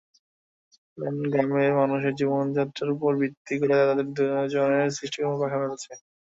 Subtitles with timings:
[0.97, 5.91] কারণ, গ্রামের মানুষের জীবনযাত্রার ওপর ভিত্তি করে তাঁদের দুজনের সৃষ্টিকর্ম পাখা মেলেছে।